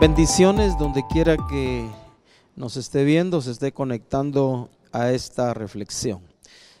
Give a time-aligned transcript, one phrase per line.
[0.00, 1.90] Bendiciones donde quiera que
[2.54, 6.20] nos esté viendo, se esté conectando a esta reflexión.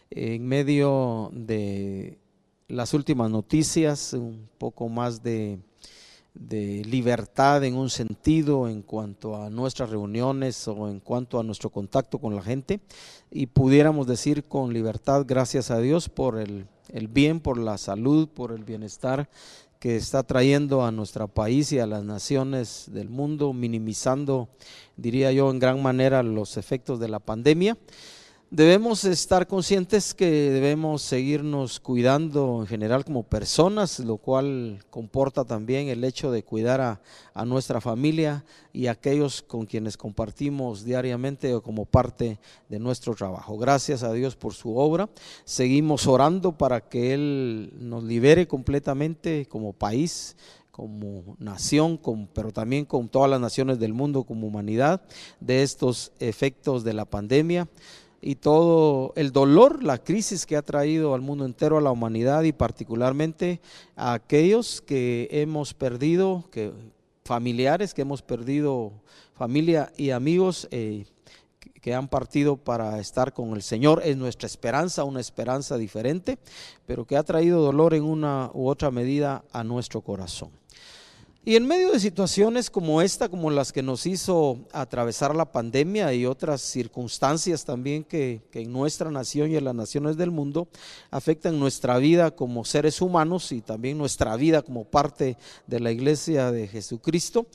[0.08, 2.16] En medio de
[2.68, 5.58] las últimas noticias, un poco más de,
[6.32, 12.20] libertad en un sentido en cuanto a nuestras reuniones o en cuanto a nuestro contacto
[12.20, 12.78] con la gente
[13.32, 16.68] y pudiéramos decir con libertad, gracias a Dios por el
[17.08, 19.28] bien, por la salud, por el bienestar
[19.78, 24.48] que está trayendo a nuestro país y a las naciones del mundo, minimizando,
[24.96, 27.76] diría yo, en gran manera los efectos de la pandemia.
[28.50, 35.88] Debemos estar conscientes que debemos seguirnos cuidando en general como personas, lo cual comporta también
[35.88, 37.02] el hecho de cuidar a,
[37.34, 42.38] a, nuestra familia y a aquellos con quienes compartimos diariamente o como parte
[42.70, 43.58] de nuestro trabajo.
[43.58, 45.10] Gracias a Dios por su obra.
[45.44, 50.36] Seguimos orando para que Él nos libere completamente como país
[50.70, 55.02] como nación, con, pero también con todas las naciones del mundo como humanidad
[55.40, 57.66] de estos efectos de la pandemia
[58.20, 62.42] y todo el dolor, la crisis que ha traído al mundo entero, a la humanidad
[62.42, 63.60] y particularmente
[63.96, 66.72] a aquellos que hemos perdido, que,
[67.24, 68.92] familiares que hemos perdido,
[69.34, 71.04] familia y amigos eh,
[71.80, 74.02] que han partido para estar con el Señor.
[74.04, 76.38] Es nuestra esperanza, una esperanza diferente,
[76.86, 80.50] pero que ha traído dolor en una u otra medida a nuestro corazón.
[81.48, 86.12] Y en medio de situaciones como esta, como las que nos hizo atravesar la pandemia
[86.12, 90.68] y otras circunstancias también que, que, en nuestra nación y en las naciones del mundo
[91.10, 96.52] afectan nuestra vida como seres humanos y también nuestra vida como parte de la iglesia
[96.52, 97.46] de Jesucristo,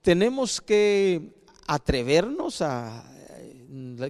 [0.00, 1.20] tenemos que
[1.66, 3.04] atrevernos a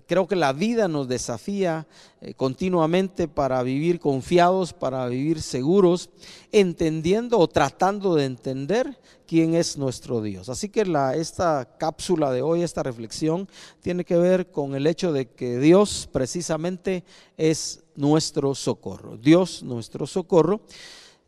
[0.06, 1.86] creo que la vida nos desafía
[2.20, 6.10] eh, continuamente para vivir confiados, para vivir seguros,
[6.50, 10.48] entendiendo o tratando de entender quién es nuestro Dios.
[10.48, 13.48] Así que la, esta cápsula de hoy, esta reflexión,
[13.80, 17.04] tiene que ver con el hecho de que Dios precisamente
[17.36, 19.16] es nuestro socorro.
[19.16, 20.60] Dios nuestro socorro.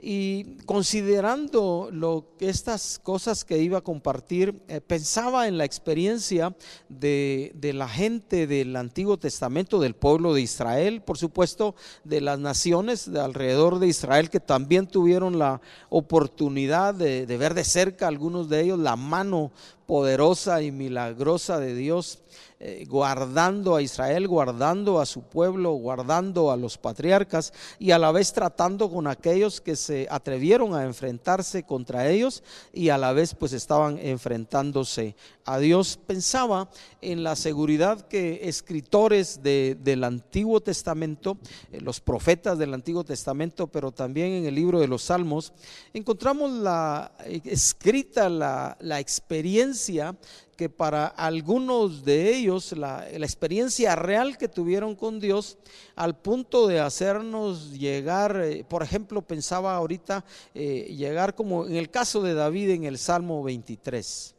[0.06, 6.54] Y considerando lo, estas cosas que iba a compartir, eh, pensaba en la experiencia
[6.90, 12.38] de, de, la gente del Antiguo Testamento, del pueblo de Israel, por supuesto, de las
[12.38, 18.06] naciones de alrededor de Israel que también tuvieron la oportunidad de, de ver de cerca,
[18.06, 19.52] algunos de ellos, la mano
[19.86, 22.20] poderosa y milagrosa de Dios
[22.60, 28.10] eh, guardando a Israel, guardando a su pueblo, guardando a los patriarcas y a la
[28.10, 33.34] vez tratando con aquellos que se atrevieron a enfrentarse contra ellos y a la vez
[33.34, 35.98] pues estaban enfrentándose a Dios.
[36.06, 36.68] Pensaba
[37.00, 41.38] en la seguridad que escritores de, del Antiguo Testamento,
[41.72, 45.52] eh, los profetas del Antiguo Testamento, pero también en el libro de los Salmos,
[45.92, 50.16] encontramos la eh, escrita la, experiencia
[50.56, 55.58] que para algunos de ellos la, experiencia real que tuvieron con Dios
[55.96, 62.22] al punto de hacernos llegar, eh, por ejemplo, pensaba ahorita llegar como en el caso
[62.22, 64.33] de David en el Salmo 23.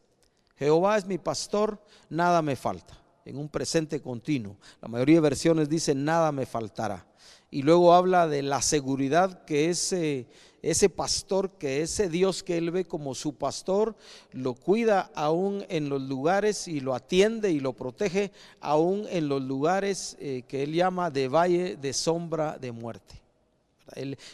[0.58, 4.58] Jehová es mi pastor, nada me falta, en un presente continuo.
[4.82, 7.06] La mayoría de versiones dicen nada me faltará.
[7.52, 10.28] Y luego habla de la seguridad que ese
[10.66, 13.96] ese pastor, que ese Dios que él ve como su pastor,
[14.32, 19.44] lo cuida aún en los lugares y lo atiende y lo protege aún en los
[19.44, 23.22] lugares eh, que él llama de valle de sombra de muerte.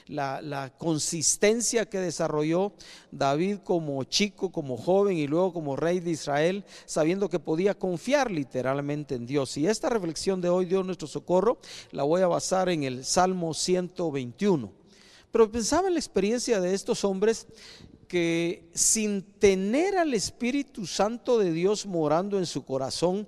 [0.07, 2.73] La, consistencia que desarrolló
[3.11, 8.31] David como chico, como joven y luego como rey de Israel, sabiendo que podía confiar
[8.31, 9.57] literalmente en Dios.
[9.57, 11.59] Y esta reflexión de hoy, Dios nuestro socorro,
[11.91, 14.71] la voy a basar en el Salmo 121.
[15.31, 17.47] Pero pensaba en la experiencia de estos hombres
[18.07, 23.25] que sin tener al Espíritu Santo de Dios morando en su corazón,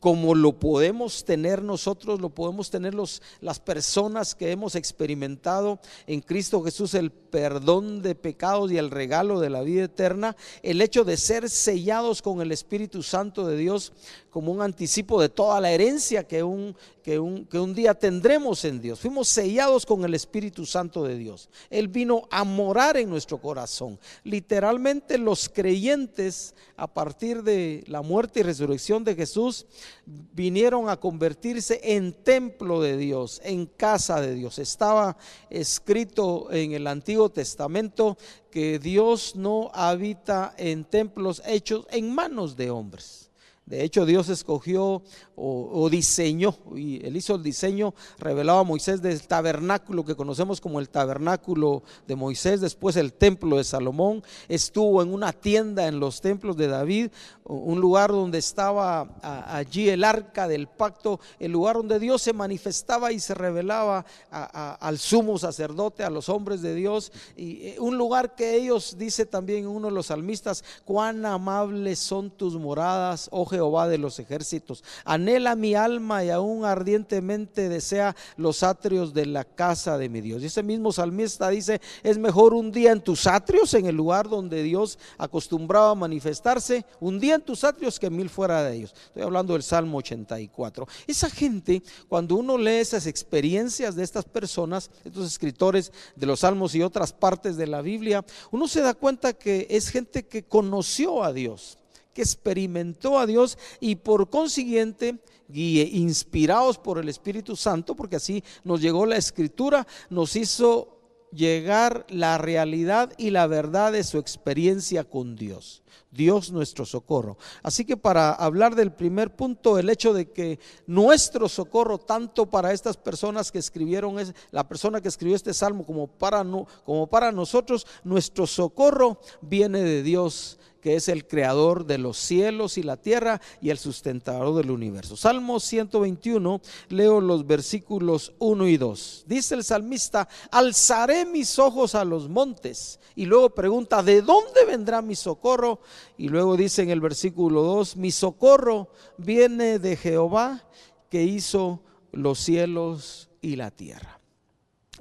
[0.00, 6.20] como lo podemos tener nosotros, lo podemos tener los, las personas que hemos experimentado en
[6.20, 11.04] Cristo Jesús el perdón de pecados y el regalo de la vida eterna, el hecho
[11.04, 13.92] de ser sellados con el Espíritu Santo de Dios
[14.30, 18.66] como un anticipo de toda la herencia que un, que un, que un día tendremos
[18.66, 19.00] en Dios.
[19.00, 21.48] Fuimos sellados con el Espíritu Santo de Dios.
[21.70, 23.98] Él vino a morar en nuestro corazón.
[24.24, 29.64] Literalmente los creyentes a partir de la muerte y resurrección de Jesús
[30.04, 34.58] vinieron a convertirse en templo de Dios, en casa de Dios.
[34.58, 35.16] Estaba
[35.50, 38.16] escrito en el Antiguo Testamento
[38.50, 43.25] que Dios no habita en templos hechos en manos de hombres.
[43.66, 45.02] De hecho, Dios escogió
[45.34, 50.78] o, diseñó, y él hizo el diseño revelado a Moisés del tabernáculo que conocemos como
[50.78, 56.20] el tabernáculo de Moisés, después el templo de Salomón, estuvo en una tienda en los
[56.20, 57.10] templos de David,
[57.44, 63.12] un lugar donde estaba allí el arca del pacto, el lugar donde Dios se manifestaba
[63.12, 68.36] y se revelaba al sumo sacerdote, a los hombres de Dios, y eh, un lugar
[68.36, 73.88] que ellos, dice también uno de los salmistas, cuán amables son tus moradas, oh Jehová
[73.88, 74.84] de los ejércitos.
[75.04, 80.42] Anhela mi alma y aún ardientemente desea los atrios de la casa de mi Dios.
[80.42, 84.28] Y ese mismo salmista dice, es mejor un día en tus atrios, en el lugar
[84.28, 88.94] donde Dios acostumbraba a manifestarse, un día en tus atrios que mil fuera de ellos.
[89.06, 90.86] Estoy hablando del Salmo 84.
[91.06, 96.74] Esa gente, cuando uno lee esas experiencias de estas personas, estos escritores de los Salmos
[96.74, 101.22] y otras partes de la Biblia, uno se da cuenta que es gente que conoció
[101.22, 101.78] a Dios
[102.16, 105.18] que experimentó a Dios y por consiguiente,
[105.48, 110.98] guíe, inspirados por el Espíritu Santo, porque así nos llegó la escritura, nos hizo
[111.30, 115.82] llegar la realidad y la verdad de su experiencia con Dios.
[116.16, 117.36] Dios nuestro socorro.
[117.62, 122.72] Así que para hablar del primer punto, el hecho de que nuestro socorro, tanto para
[122.72, 126.44] estas personas que escribieron, es, la persona que escribió este salmo, como para,
[126.84, 132.78] como para nosotros, nuestro socorro viene de Dios que es el creador de los cielos
[132.78, 135.16] y la tierra y el sustentador del universo.
[135.16, 136.60] Salmo 121,
[136.90, 139.24] leo los versículos 1 y 2.
[139.26, 143.00] Dice el salmista, alzaré mis ojos a los montes.
[143.16, 145.80] Y luego pregunta, ¿de dónde vendrá mi socorro?
[146.16, 148.88] Y luego dice en el versículo 2, mi socorro
[149.18, 150.68] viene de Jehová
[151.10, 151.82] que hizo
[152.12, 154.20] los cielos y la tierra.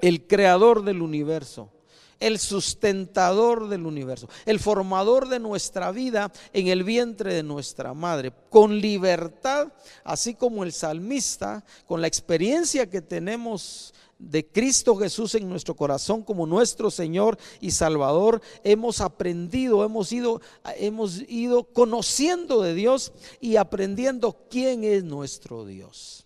[0.02, 1.72] El creador del universo
[2.20, 8.32] el sustentador del universo, el formador de nuestra vida en el vientre de nuestra madre,
[8.50, 9.74] con libertad,
[10.04, 16.24] así como el salmista, con la experiencia que tenemos de Cristo Jesús en nuestro corazón
[16.24, 20.42] como nuestro Señor y Salvador, hemos aprendido, hemos ido,
[20.78, 26.26] hemos ido conociendo de Dios y aprendiendo quién es nuestro Dios.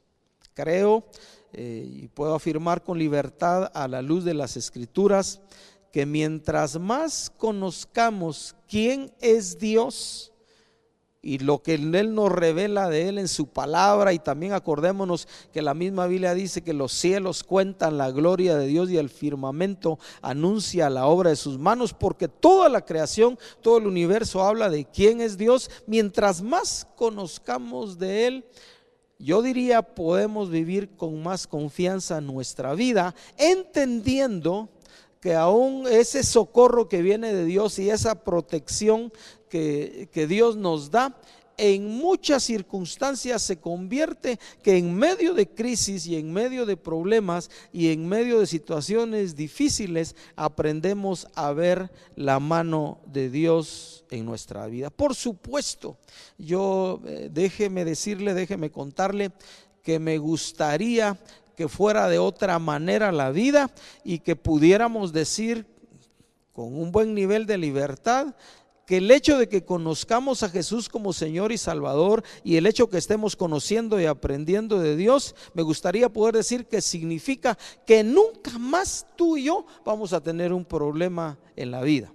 [0.53, 1.05] Creo
[1.51, 5.41] eh, y puedo afirmar con libertad a la luz de las escrituras
[5.91, 10.31] que mientras más conozcamos quién es Dios
[11.21, 15.61] y lo que Él nos revela de Él en su palabra, y también acordémonos que
[15.61, 19.99] la misma Biblia dice que los cielos cuentan la gloria de Dios y el firmamento
[20.21, 24.85] anuncia la obra de sus manos, porque toda la creación, todo el universo habla de
[24.85, 25.69] quién es Dios.
[25.87, 28.45] Mientras más conozcamos de Él,
[29.17, 34.69] yo diría podemos vivir con más confianza nuestra vida, entendiendo
[35.19, 39.11] que aún ese socorro que viene de Dios y esa protección
[39.49, 41.17] que, Dios nos da,
[41.59, 47.51] en muchas circunstancias se convierte que en medio de crisis y en medio de problemas
[47.73, 54.67] y en medio de situaciones difíciles aprendemos a ver la mano de Dios en nuestra
[54.67, 54.89] vida.
[54.89, 55.97] Por supuesto,
[56.37, 59.31] yo eh, déjeme decirle, déjeme contarle
[59.83, 61.19] que me gustaría
[61.57, 63.69] que fuera de otra manera la vida
[64.05, 65.65] y que pudiéramos decir
[66.53, 68.33] con un buen nivel de libertad
[68.89, 72.89] que el hecho de que conozcamos a Jesús como Señor y Salvador y el hecho
[72.89, 77.55] que estemos conociendo y aprendiendo de Dios, me gustaría poder decir que significa
[77.85, 82.11] que nunca más tú y yo vamos a tener un problema en la vida.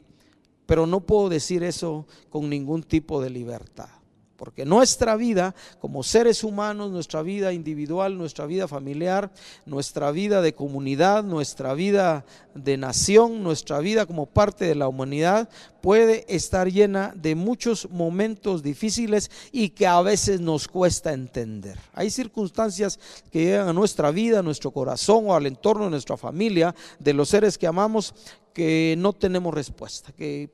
[0.66, 3.90] Pero no puedo decir eso con ningún tipo de libertad.
[4.36, 9.30] Porque nuestra vida como seres humanos, nuestra vida individual, nuestra vida familiar,
[9.66, 12.24] nuestra vida de comunidad, nuestra vida
[12.54, 15.48] de nación, nuestra vida como parte de la humanidad
[15.80, 21.78] puede estar llena de muchos momentos difíciles y que a veces nos cuesta entender.
[21.92, 22.98] Hay circunstancias
[23.30, 27.12] que llegan a nuestra vida, a nuestro corazón o al entorno de nuestra familia, de
[27.12, 28.14] los seres que amamos,
[28.54, 30.48] que no tenemos respuesta, que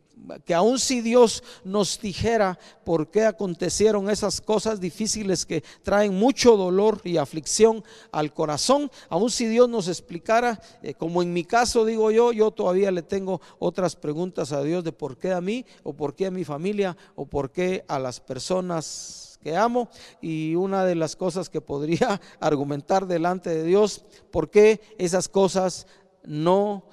[0.44, 6.56] que aun si Dios nos dijera por qué acontecieron esas cosas difíciles que traen mucho
[6.56, 11.84] dolor y aflicción al corazón, aun si Dios nos explicara, eh, como en mi caso
[11.84, 15.64] digo yo, yo todavía le tengo otras preguntas a Dios de por qué a mí
[15.82, 19.88] o por qué a mi familia o por qué a las personas que amo
[20.20, 25.86] y una de las cosas que podría argumentar delante de Dios, por qué esas cosas
[26.24, 26.84] no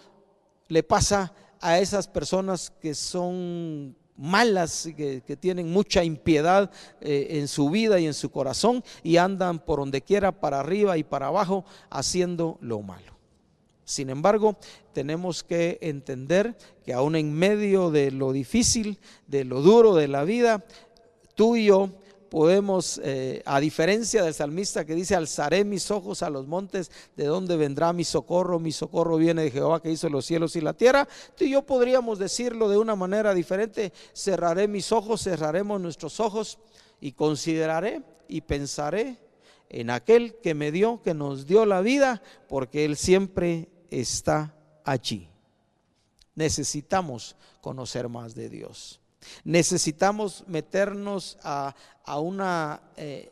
[0.68, 6.72] le pasa a esas personas que son malas, que, que tienen mucha impiedad
[7.02, 10.98] eh, en su vida y en su corazón y andan por donde quiera, para arriba
[10.98, 13.16] y para abajo, haciendo lo malo.
[13.86, 14.58] Sin embargo,
[14.92, 20.26] tenemos que entender que aún en medio de lo difícil, de lo duro de la
[20.26, 20.66] vida,
[21.36, 21.92] tú y yo
[22.30, 27.26] podemos, eh, a diferencia del salmista que dice, alzaré mis ojos a los montes, de
[27.26, 30.74] donde vendrá mi socorro, mi socorro viene de Jehová que hizo los cielos y la
[30.74, 36.20] tierra, tú y yo podríamos decirlo de una manera diferente, cerraré mis ojos, cerraremos nuestros
[36.20, 36.60] ojos
[37.00, 39.18] y consideraré y pensaré
[39.70, 45.30] en aquel que me dio, que nos dio la vida, porque Él siempre está allí.
[46.36, 49.02] Necesitamos conocer más de Dios.
[49.44, 51.74] Necesitamos meternos a,
[52.20, 53.32] una eh,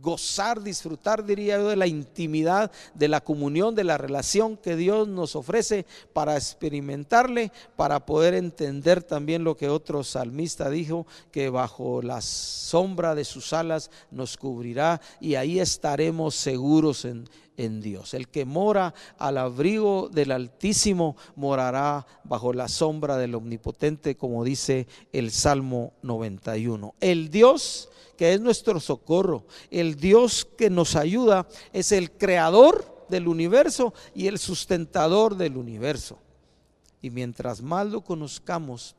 [0.00, 5.08] gozar, disfrutar, diría yo, de la intimidad, de la comunión, de la relación que Dios
[5.08, 12.02] nos ofrece para experimentarle, para poder entender también lo que otro salmista dijo, que bajo
[12.02, 17.28] la sombra de sus alas nos cubrirá y ahí estaremos seguros en,
[17.68, 18.14] Dios.
[18.14, 24.86] El que mora al abrigo del Altísimo morará bajo la sombra del Omnipotente, como dice
[25.12, 26.94] el Salmo 91.
[27.00, 29.46] El Dios que es nuestro socorro.
[29.70, 36.18] El Dios que nos ayuda es el creador del universo y el sustentador del universo.
[37.00, 38.94] Y mientras más lo conozcamos,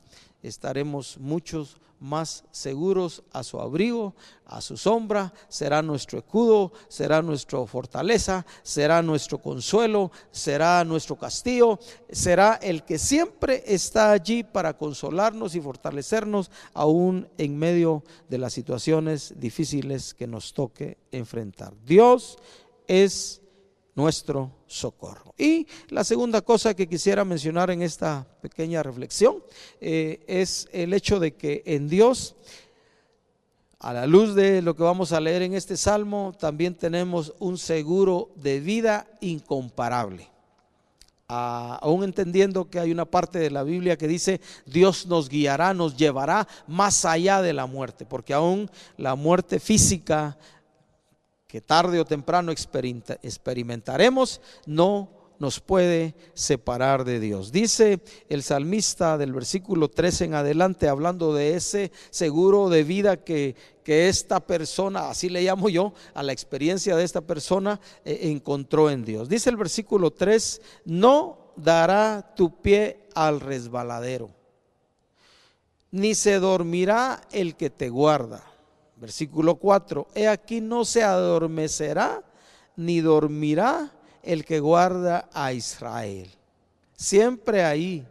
[0.46, 7.64] estaremos muchos más seguros a su abrigo, a su sombra, será nuestro escudo, será nuestra
[7.66, 11.78] fortaleza, será nuestro consuelo, será nuestro castillo,
[12.10, 18.52] será el que siempre está allí para consolarnos y fortalecernos aún en medio de las
[18.52, 21.72] situaciones difíciles que nos toque enfrentar.
[21.86, 22.36] Dios
[22.86, 23.40] es
[23.94, 25.34] nuestro socorro.
[25.38, 29.42] Y la segunda cosa que quisiera mencionar en esta pequeña reflexión
[29.80, 32.34] eh, es el hecho de que en Dios,
[33.78, 37.58] a la luz de lo que vamos a leer en este salmo, también tenemos un
[37.58, 40.30] seguro de vida incomparable.
[41.26, 45.96] aún entendiendo que hay una parte de la Biblia que dice, Dios nos guiará, nos
[45.96, 50.36] llevará más allá de la muerte, porque aún la muerte física
[51.54, 55.08] que tarde o temprano experimentaremos, no
[55.38, 57.52] nos puede separar de Dios.
[57.52, 63.54] Dice el salmista del versículo 13 en adelante, hablando de ese seguro de vida que,
[63.84, 68.90] que esta persona, así le llamo yo, a la experiencia de esta persona, eh, encontró
[68.90, 69.28] en Dios.
[69.28, 74.28] Dice el versículo 3, no dará tu pie al resbaladero,
[75.92, 78.53] ni se dormirá el que te guarda.
[79.04, 82.22] Versículo 4, he aquí no se adormecerá
[82.76, 83.92] ni dormirá
[84.22, 86.30] el que guarda a Israel.
[86.96, 88.02] Siempre ahí,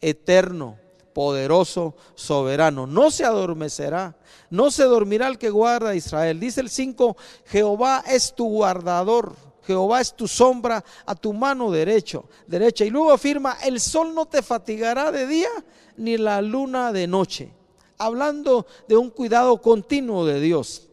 [0.00, 0.78] eterno,
[1.12, 2.88] poderoso, soberano.
[2.88, 4.16] No se adormecerá,
[4.50, 6.40] no se dormirá el que guarda a Israel.
[6.40, 9.36] Dice el 5, Jehová es tu guardador.
[9.64, 12.84] Jehová es tu sombra a tu mano derecho, derecha.
[12.84, 15.50] Y luego afirma, el sol no te fatigará de día,
[15.98, 17.61] ni la luna de noche
[18.04, 20.88] hablando de un cuidado continuo de Dios.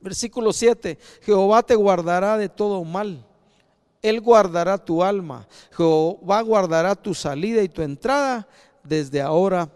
[0.00, 3.24] Versículo 7, Jehová te guardará de todo mal.
[4.02, 5.48] Él guardará tu alma.
[5.70, 8.46] Jehová guardará tu salida y tu entrada
[8.82, 9.70] desde ahora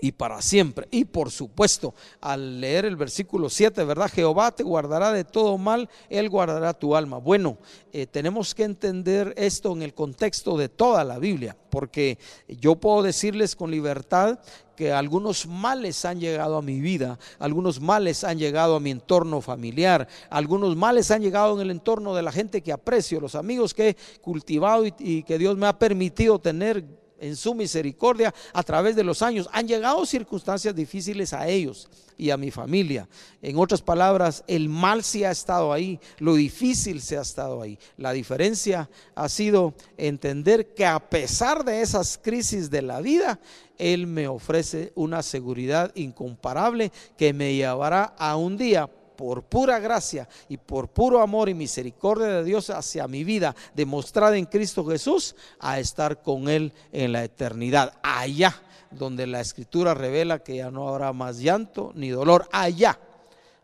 [0.00, 0.88] y para siempre.
[0.90, 4.10] Y por supuesto, al leer el versículo 7, ¿verdad?
[4.12, 7.18] Jehová te guardará de todo mal, Él guardará tu alma.
[7.18, 7.58] Bueno,
[7.92, 13.02] eh, tenemos que entender esto en el contexto de toda la Biblia, porque yo puedo
[13.02, 14.38] decirles con libertad
[14.76, 19.40] que algunos males han llegado a mi vida, algunos males han llegado a mi entorno
[19.40, 23.72] familiar, algunos males han llegado en el entorno de la gente que aprecio, los amigos
[23.72, 26.84] que he cultivado y que Dios me ha permitido tener
[27.20, 29.48] en su misericordia a través de los años.
[29.52, 33.08] Han llegado circunstancias difíciles a ellos y a mi familia.
[33.42, 37.78] En otras palabras, el mal se ha estado ahí, lo difícil se ha estado ahí.
[37.96, 43.38] La diferencia ha sido entender que a pesar de esas crisis de la vida,
[43.78, 50.28] Él me ofrece una seguridad incomparable que me llevará a un día por pura gracia
[50.48, 55.34] y por puro amor y misericordia de Dios hacia mi vida, demostrada en Cristo Jesús,
[55.58, 60.88] a estar con Él en la eternidad, allá donde la escritura revela que ya no
[60.88, 62.98] habrá más llanto ni dolor, allá.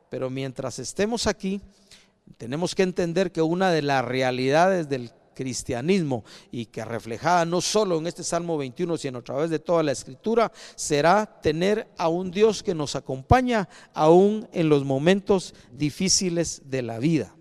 [0.08, 1.60] Pero mientras estemos aquí,
[2.36, 7.98] tenemos que entender que una de las realidades del cristianismo y que reflejada no solo
[7.98, 12.30] en este Salmo 21, sino a través de toda la escritura, será tener a un
[12.30, 17.34] Dios que nos acompaña aún en los momentos difíciles de la vida.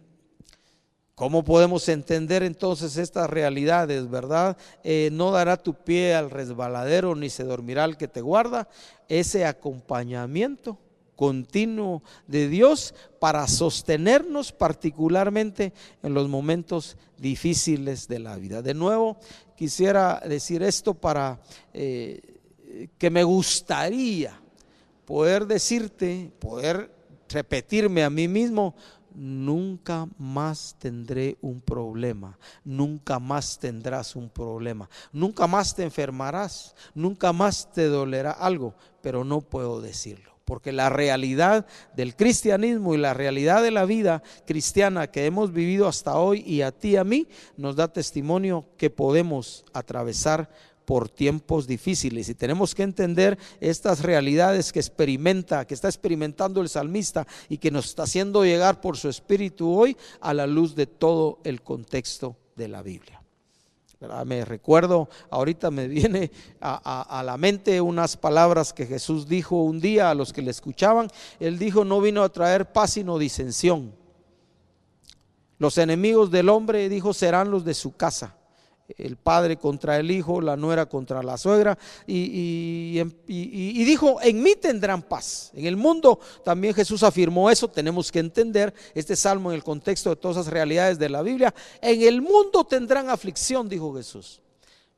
[1.16, 4.58] ¿Cómo podemos entender entonces estas realidades, verdad?
[4.84, 8.68] Eh, no dará tu pie al resbaladero ni se dormirá el que te guarda.
[9.08, 10.80] Ese acompañamiento
[11.22, 18.63] continuo de Dios para sostenernos particularmente en los momentos difíciles de la vida.
[18.63, 19.20] De nuevo,
[19.56, 21.40] quisiera decir esto para
[21.75, 22.40] eh,
[22.98, 24.34] que me gustaría
[25.06, 26.92] poder decirte, poder
[27.30, 28.74] repetirme a mí mismo,
[29.13, 37.32] nunca más tendré un problema, nunca más tendrás un problema, nunca más te enfermarás, nunca
[37.32, 38.74] más te dolerá algo,
[39.04, 40.31] pero no puedo decirlo.
[40.46, 45.88] Porque la realidad del cristianismo y la realidad de la vida cristiana que hemos vivido
[45.88, 50.50] hasta hoy y a ti y a mí nos da testimonio que podemos atravesar
[50.86, 56.70] por tiempos difíciles y tenemos que entender estas realidades que experimenta, que está experimentando el
[56.70, 60.88] salmista y que nos está haciendo llegar por su espíritu hoy a la luz de
[60.88, 63.21] todo el contexto de la Biblia.
[64.25, 69.79] Me recuerdo, ahorita me viene a, a, la mente unas palabras que Jesús dijo un
[69.79, 71.08] día a los que le escuchaban.
[71.39, 73.93] Él dijo, no vino a traer paz sino disensión.
[75.60, 78.36] Los enemigos del hombre, dijo, serán los de su casa
[78.98, 83.02] el padre contra el hijo, la nuera contra la suegra, y,
[83.84, 85.52] dijo, en mí tendrán paz.
[85.54, 90.10] En el mundo también Jesús afirmó eso, tenemos que entender este salmo en el contexto
[90.10, 91.54] de todas esas realidades de la Biblia.
[91.82, 94.42] En el mundo tendrán aflicción, dijo Jesús,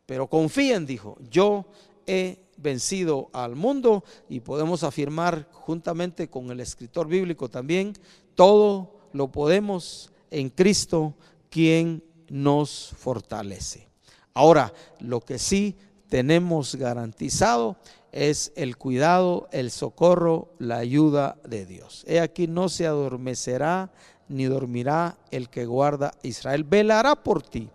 [0.06, 1.66] pero confíen, dijo, yo
[2.06, 7.94] he vencido al mundo y podemos afirmar juntamente con el escritor bíblico también,
[8.36, 11.14] todo lo podemos en Cristo,
[11.50, 13.88] quien nos fortalece.
[14.34, 15.78] Ahora, lo que sí
[16.10, 17.78] tenemos garantizado
[18.12, 22.04] es el cuidado, el socorro, la ayuda de Dios.
[22.08, 23.92] He aquí no se adormecerá
[24.28, 26.63] ni dormirá el que guarda Israel.
[26.63, 27.70] Velará por ti,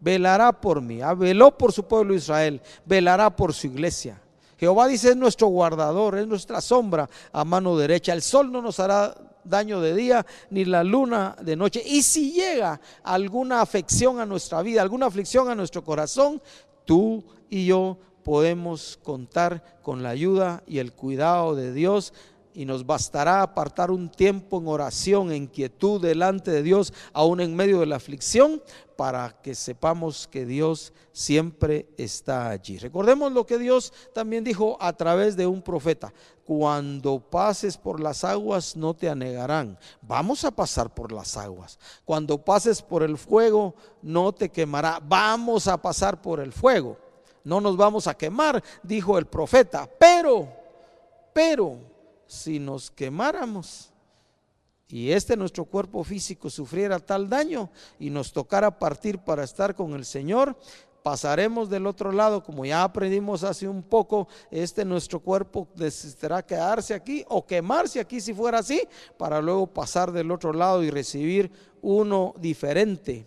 [0.00, 4.22] velará por mí, ah, veló por su pueblo Israel, velará por su iglesia.
[4.56, 8.14] Jehová dice es nuestro guardador, es nuestra sombra a mano derecha.
[8.14, 11.82] El sol no nos hará daño de día, ni la luna de noche.
[11.84, 16.40] Y si llega alguna afección a nuestra vida, alguna aflicción a nuestro corazón,
[16.84, 22.12] tú y yo podemos contar con la ayuda y el cuidado de Dios
[22.54, 27.56] y nos bastará apartar un tiempo en oración, en quietud delante de Dios, aún en
[27.56, 28.62] medio de la aflicción,
[28.96, 32.78] para que sepamos que Dios siempre está allí.
[32.78, 36.12] Recordemos lo que Dios también dijo a través de un profeta.
[36.44, 39.78] Cuando pases por las aguas no te anegarán.
[40.02, 41.78] Vamos a pasar por las aguas.
[42.04, 45.00] Cuando pases por el fuego no te quemará.
[45.02, 46.98] Vamos a pasar por el fuego.
[47.44, 49.88] No nos vamos a quemar, dijo el profeta.
[49.98, 50.48] Pero,
[51.32, 51.78] pero,
[52.32, 53.92] si nos quemáramos
[54.88, 59.94] y este nuestro cuerpo físico sufriera tal daño y nos tocara partir para estar con
[59.94, 60.56] el Señor,
[61.02, 66.94] pasaremos del otro lado, como ya aprendimos hace un poco, este nuestro cuerpo necesitará quedarse
[66.94, 68.82] aquí o quemarse aquí si fuera así,
[69.18, 73.26] para luego pasar del otro lado y recibir uno diferente,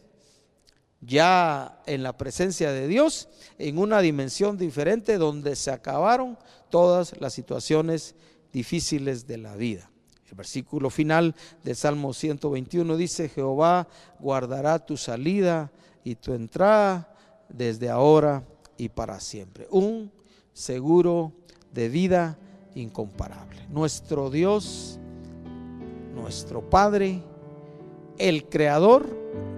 [1.02, 6.38] ya en la presencia de Dios, en una dimensión diferente donde se acabaron
[6.70, 8.16] todas las situaciones
[8.56, 9.92] difíciles de la vida.
[10.30, 13.86] El versículo final del Salmo 121 dice, Jehová
[14.18, 15.74] guardará tu salida
[16.06, 17.14] y tu entrada
[17.50, 18.46] desde ahora
[18.78, 19.68] y para siempre.
[19.72, 20.10] Un
[20.54, 21.34] seguro
[21.74, 22.40] de vida
[22.76, 23.68] incomparable.
[23.70, 25.02] Nuestro Dios,
[26.14, 27.22] nuestro Padre,
[28.18, 29.06] el Creador,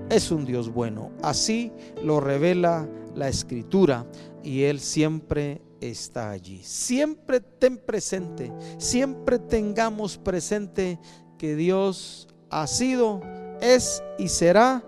[0.10, 1.12] es un Dios bueno.
[1.22, 1.72] Así
[2.04, 4.08] lo revela la Escritura
[4.44, 6.62] y Él siempre está allí.
[6.64, 11.00] Siempre ten presente, siempre tengamos presente
[11.38, 13.22] que Dios ha sido,
[13.62, 14.84] es y será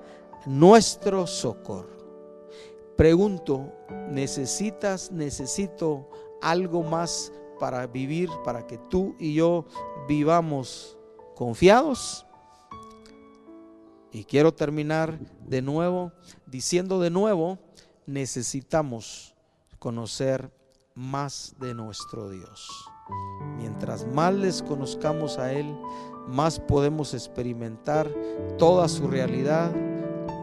[0.46, 1.98] nuestro socorro.
[2.96, 3.74] Pregunto,
[4.10, 6.10] ¿necesitas, necesito
[6.42, 9.66] algo más para vivir, para que tú y yo
[10.08, 10.98] vivamos
[11.36, 12.26] confiados?
[14.12, 16.12] Y quiero terminar de nuevo
[16.46, 17.60] diciendo de nuevo,
[18.06, 19.36] necesitamos
[19.78, 20.52] conocer
[20.96, 22.70] más de nuestro Dios.
[23.58, 25.76] Mientras más les conozcamos a Él,
[26.28, 28.10] más podemos experimentar
[28.58, 29.72] toda su realidad,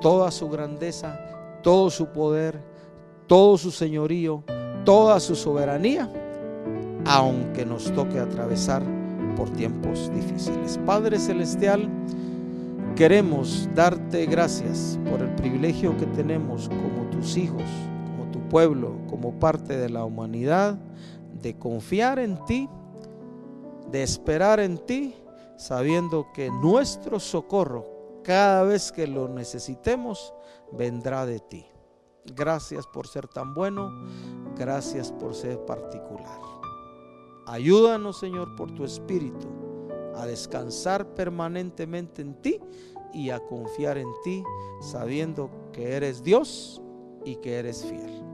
[0.00, 1.18] toda su grandeza,
[1.62, 2.62] todo su poder,
[3.26, 4.42] todo su señorío,
[4.84, 6.10] toda su soberanía,
[7.06, 8.82] aunque nos toque atravesar
[9.36, 10.78] por tiempos difíciles.
[10.86, 11.88] Padre Celestial,
[12.96, 17.62] queremos darte gracias por el privilegio que tenemos como tus hijos
[18.48, 20.78] pueblo, como parte de la humanidad,
[21.42, 22.68] de confiar en ti,
[23.90, 25.14] de esperar en ti,
[25.56, 27.86] sabiendo que nuestro socorro,
[28.22, 30.34] cada vez que lo necesitemos,
[30.72, 31.66] vendrá de ti.
[32.34, 33.90] Gracias por ser tan bueno,
[34.56, 36.40] gracias por ser particular.
[37.46, 39.46] Ayúdanos, Señor, por tu Espíritu,
[40.16, 42.58] a descansar permanentemente en ti
[43.12, 44.42] y a confiar en ti,
[44.80, 46.82] sabiendo que eres Dios
[47.24, 48.25] y que eres fiel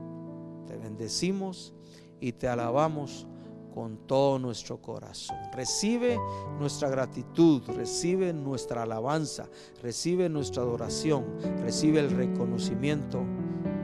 [0.93, 1.73] bendecimos
[2.19, 3.25] y te alabamos
[3.73, 5.35] con todo nuestro corazón.
[5.51, 6.19] Recibe
[6.59, 9.49] nuestra gratitud, recibe nuestra alabanza,
[9.81, 11.25] recibe nuestra adoración,
[11.61, 13.23] recibe el reconocimiento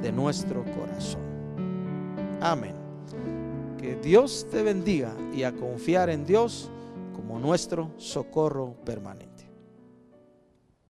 [0.03, 1.21] de nuestro corazón.
[2.41, 2.75] Amén.
[3.79, 6.69] Que Dios te bendiga y a confiar en Dios
[7.15, 9.28] como nuestro socorro permanente.